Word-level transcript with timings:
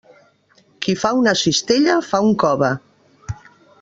Qui 0.85 0.95
fa 1.01 1.11
una 1.19 1.33
cistella, 1.41 1.99
fa 2.09 2.23
un 2.29 2.33
cove. 2.45 2.71